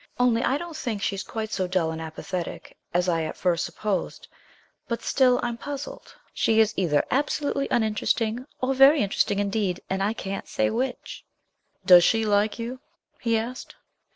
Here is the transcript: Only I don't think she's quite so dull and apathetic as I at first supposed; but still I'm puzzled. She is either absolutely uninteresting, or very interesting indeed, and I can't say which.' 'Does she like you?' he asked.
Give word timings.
Only 0.17 0.41
I 0.43 0.57
don't 0.57 0.75
think 0.75 0.99
she's 1.03 1.21
quite 1.21 1.51
so 1.51 1.67
dull 1.67 1.91
and 1.91 2.01
apathetic 2.01 2.75
as 2.91 3.07
I 3.07 3.21
at 3.21 3.37
first 3.37 3.63
supposed; 3.63 4.27
but 4.87 5.03
still 5.03 5.39
I'm 5.43 5.57
puzzled. 5.57 6.15
She 6.33 6.59
is 6.59 6.73
either 6.75 7.05
absolutely 7.11 7.67
uninteresting, 7.69 8.47
or 8.63 8.73
very 8.73 9.03
interesting 9.03 9.37
indeed, 9.37 9.79
and 9.91 10.01
I 10.01 10.13
can't 10.13 10.47
say 10.47 10.71
which.' 10.71 11.23
'Does 11.85 12.03
she 12.03 12.25
like 12.25 12.57
you?' 12.57 12.79
he 13.19 13.37
asked. 13.37 13.75